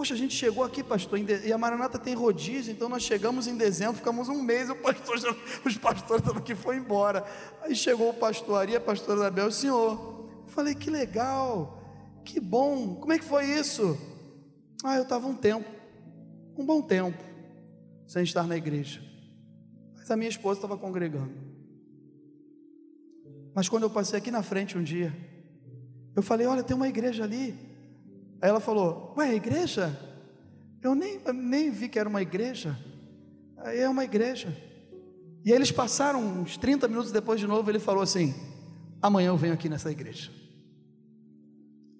[0.00, 3.54] Poxa, a gente chegou aqui, pastor, e a Maranata tem rodízio, então nós chegamos em
[3.54, 5.28] dezembro, ficamos um mês, pastor já,
[5.62, 7.22] os pastores estavam aqui foi embora.
[7.60, 10.30] Aí chegou o pastor Ari, a pastora Isabel, o senhor.
[10.46, 11.84] Eu falei, que legal,
[12.24, 13.98] que bom, como é que foi isso?
[14.82, 15.68] Ah, eu estava um tempo,
[16.56, 17.22] um bom tempo,
[18.06, 19.02] sem estar na igreja.
[19.96, 21.34] Mas a minha esposa estava congregando.
[23.54, 25.14] Mas quando eu passei aqui na frente um dia,
[26.16, 27.69] eu falei, olha, tem uma igreja ali.
[28.40, 29.98] Aí ela falou: Ué, igreja?
[30.82, 32.78] Eu nem, nem vi que era uma igreja.
[33.58, 34.56] Aí é uma igreja.
[35.44, 37.70] E eles passaram uns 30 minutos depois de novo.
[37.70, 38.34] Ele falou assim:
[39.02, 40.30] Amanhã eu venho aqui nessa igreja.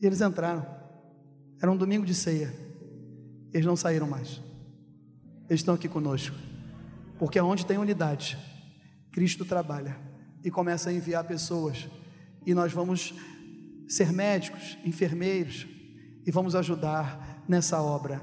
[0.00, 0.66] E eles entraram.
[1.60, 2.54] Era um domingo de ceia.
[3.52, 4.40] Eles não saíram mais.
[5.48, 6.36] Eles estão aqui conosco.
[7.18, 8.38] Porque onde tem unidade,
[9.12, 9.96] Cristo trabalha
[10.42, 11.86] e começa a enviar pessoas,
[12.46, 13.12] e nós vamos
[13.86, 15.66] ser médicos, enfermeiros,
[16.26, 18.22] e vamos ajudar nessa obra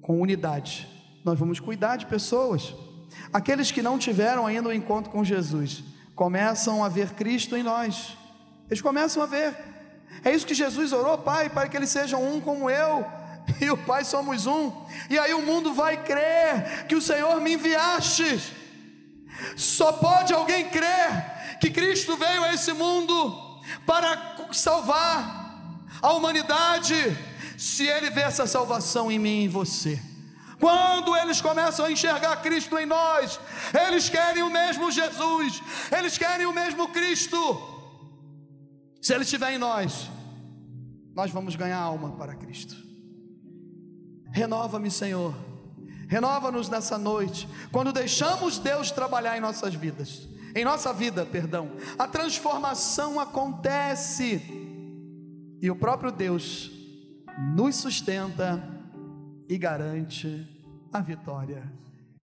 [0.00, 0.88] com unidade.
[1.24, 2.74] Nós vamos cuidar de pessoas.
[3.32, 7.62] Aqueles que não tiveram ainda o um encontro com Jesus começam a ver Cristo em
[7.62, 8.16] nós.
[8.68, 9.56] Eles começam a ver.
[10.24, 13.04] É isso que Jesus orou, Pai, para que eles sejam um como eu
[13.60, 14.72] e o Pai somos um.
[15.08, 18.40] E aí o mundo vai crer que o Senhor me enviaste.
[19.56, 25.39] Só pode alguém crer que Cristo veio a esse mundo para salvar
[26.00, 26.94] a humanidade,
[27.58, 30.00] se ele vê essa salvação em mim e em você.
[30.58, 33.40] Quando eles começam a enxergar Cristo em nós,
[33.88, 37.38] eles querem o mesmo Jesus, eles querem o mesmo Cristo.
[39.00, 40.10] Se Ele estiver em nós,
[41.14, 42.76] nós vamos ganhar alma para Cristo.
[44.30, 45.34] Renova-me, Senhor.
[46.06, 47.48] Renova-nos nessa noite.
[47.72, 54.59] Quando deixamos Deus trabalhar em nossas vidas, em nossa vida, perdão, a transformação acontece
[55.60, 56.70] e o próprio Deus
[57.54, 58.62] nos sustenta
[59.48, 60.46] e garante
[60.92, 61.62] a vitória.